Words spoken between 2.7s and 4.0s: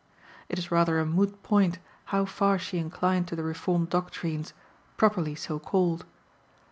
inclined to the Reformed